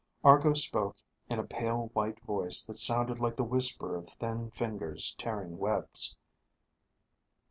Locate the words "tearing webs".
5.19-6.15